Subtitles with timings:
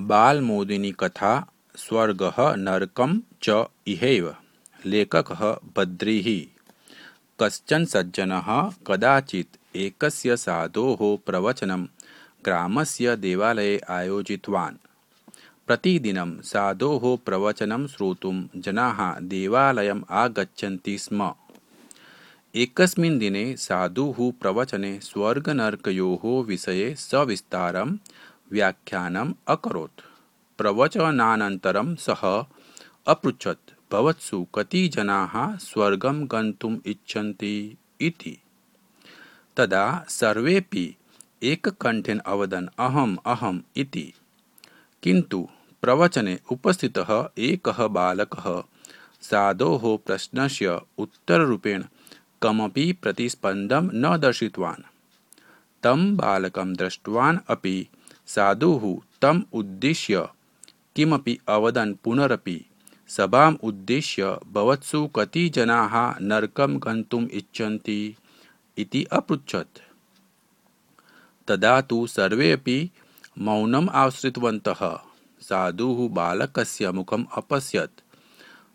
[0.00, 4.34] बालमोदिनी कथा स्वर्ग नरकम च इहैव।
[4.86, 6.58] लेखकः बद्रीः।
[7.40, 11.84] कश्चन सज्जनः कदाचित् एकस्य साधोः प्रवचनं
[12.44, 14.76] ग्रामस्य देवालये आयोजितवान्।
[15.66, 21.34] प्रतिदिनं साधोः प्रवचनं श्रोतुं जनाः देवालयम् आगच्छन्ति स्म।
[22.54, 27.96] एकस्मिन् दिने साधुः प्रवचने स्वर्गनर्कयोः विषये सविस्तारं
[28.52, 30.00] व्याख्यानम् अकरोत्।
[30.58, 32.44] प्रवचनानन्तरं सः
[33.06, 38.38] अपृच्छत्, भवत्सु कति जनाः स्वर्गं गन्तुम् इच्छन्ति इति।
[39.56, 40.96] तदा सर्वेपि
[41.42, 44.14] एककण्ठेन अवदन्, अहम् अहम् इति।
[45.02, 45.48] किन्तु
[45.82, 48.62] प्रवचने उपस्थितः एकः बालकः
[49.22, 51.84] साधोः प्रश्नस्य उत्तररूपेण
[52.42, 54.82] कमपि प्रतिस्पन्दं न दर्शितवान्।
[55.82, 57.88] तं बालकं दृष्टवान् अपि
[58.28, 60.28] साधुः तम् उद्दिश्य,
[60.96, 62.64] किमपि अवदन् पुनरपि,
[63.08, 68.16] सभाम् उद्दिश्य, भवत्सु कति जनाः नरकं गन्तुम् इच्छन्ति
[68.78, 69.78] इति अपृच्छत्।
[71.48, 72.90] तदा तु सर्वे अपि
[73.38, 75.00] मौनम् आश्रितवन्तः।
[75.40, 78.00] साधुः बालकस्य मुखम् अपश्यत्।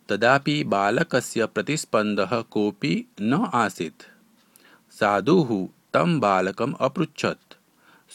[0.09, 4.03] तदापि बालकस्य प्रतिस्पन्दः कोऽपि न आसीत्।
[4.91, 7.62] साधुः तं बालकम् अपृच्छत्।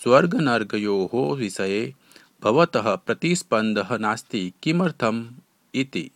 [0.02, 1.94] स्वर्गनर्गयोः विषये
[2.42, 5.26] भवतः प्रतिस्पन्दः नास्ति किमर्थम्
[5.74, 6.10] इति।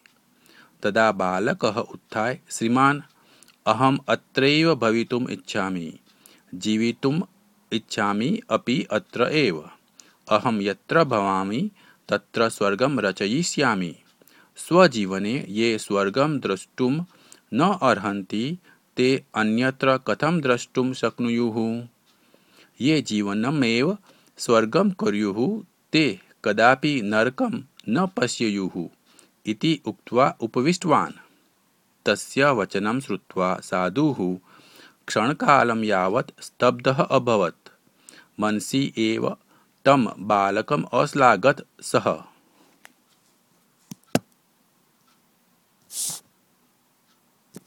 [0.83, 3.01] तदा बालकः उत्थाय, श्रीमान्,
[3.67, 5.99] अहम् अत्रैव भवितुम् इच्छामि।
[6.55, 7.23] जीवितुम्
[7.73, 9.69] इच्छामि अपि अत्र एव।
[10.29, 11.71] अहं यत्र भवामि,
[12.09, 13.97] तत्र स्वर्गं रचयिष्यामि।
[14.57, 17.05] स्वजीवने ये स्वर्गं द्रष्टुं
[17.55, 18.59] न अर्हन्ति,
[18.97, 21.89] ते अन्यत्र कथं द्रष्टुं शक्नुयुः?
[22.81, 23.99] ये जीवनमेव
[24.39, 28.89] स्वर्गं कुर्युः ते कदापि नरकं न पश्येयुः
[29.47, 31.13] इति उक्त्वा उपविष्टवान्।
[32.07, 34.37] तस्य वचनं श्रुत्वा साधुः
[35.07, 37.69] क्षणकालं यावत् स्तब्धः अभवत्।
[38.41, 39.37] मनसि एव
[39.85, 42.32] तं बालकम् अश्लाघत् सः